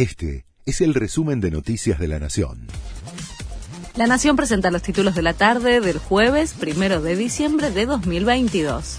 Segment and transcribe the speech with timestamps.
[0.00, 2.68] Este es el resumen de Noticias de la Nación.
[3.96, 8.96] La Nación presenta los títulos de la tarde del jueves primero de diciembre de 2022.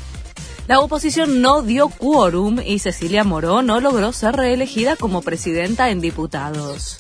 [0.68, 6.02] La oposición no dio quórum y Cecilia Moró no logró ser reelegida como presidenta en
[6.02, 7.00] diputados.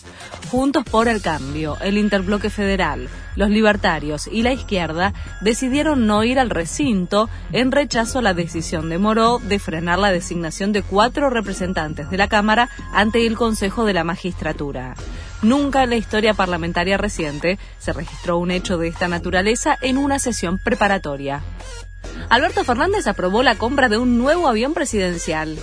[0.49, 6.39] Juntos por el Cambio, el Interbloque Federal, los libertarios y la izquierda decidieron no ir
[6.39, 11.29] al recinto en rechazo a la decisión de Moró de frenar la designación de cuatro
[11.29, 14.95] representantes de la Cámara ante el Consejo de la Magistratura.
[15.41, 20.19] Nunca en la historia parlamentaria reciente se registró un hecho de esta naturaleza en una
[20.19, 21.41] sesión preparatoria.
[22.31, 25.59] Alberto Fernández aprobó la compra de un nuevo avión presidencial.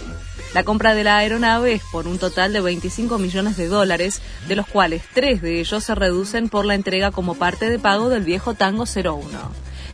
[0.53, 4.55] La compra de la aeronave es por un total de 25 millones de dólares, de
[4.55, 8.23] los cuales tres de ellos se reducen por la entrega como parte de pago del
[8.23, 9.23] viejo Tango 01.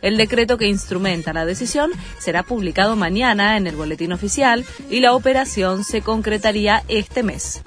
[0.01, 5.13] El decreto que instrumenta la decisión será publicado mañana en el boletín oficial y la
[5.13, 7.61] operación se concretaría este mes.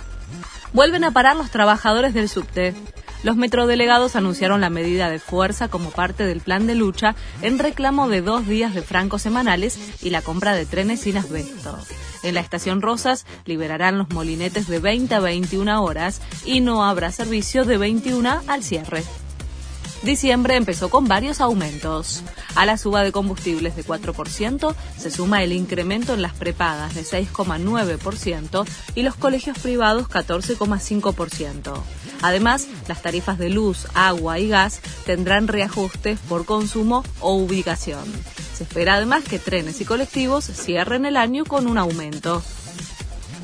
[0.74, 2.74] Vuelven a parar los trabajadores del subte.
[3.22, 8.08] Los metrodelegados anunciaron la medida de fuerza como parte del plan de lucha en reclamo
[8.08, 11.78] de dos días de francos semanales y la compra de trenes sin asbesto.
[12.22, 17.10] En la estación Rosas liberarán los molinetes de 20 a 21 horas y no habrá
[17.12, 19.02] servicio de 21 al cierre.
[20.02, 22.22] Diciembre empezó con varios aumentos.
[22.54, 27.02] A la suba de combustibles de 4% se suma el incremento en las prepagas de
[27.02, 31.74] 6,9% y los colegios privados 14,5%.
[32.22, 38.04] Además, las tarifas de luz, agua y gas tendrán reajustes por consumo o ubicación.
[38.56, 42.42] Se espera además que trenes y colectivos cierren el año con un aumento.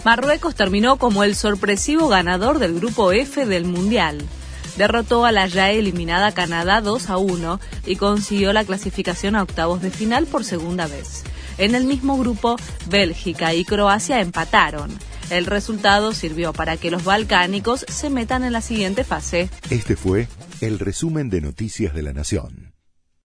[0.05, 4.25] Marruecos terminó como el sorpresivo ganador del grupo F del Mundial
[4.77, 9.83] derrotó a la ya eliminada Canadá 2 a 1 y consiguió la clasificación a octavos
[9.83, 11.25] de final por segunda vez.
[11.59, 14.91] En el mismo grupo, Bélgica y Croacia empataron.
[15.31, 19.49] El resultado sirvió para que los balcánicos se metan en la siguiente fase.
[19.71, 20.29] Este fue
[20.61, 22.74] el resumen de Noticias de la Nación.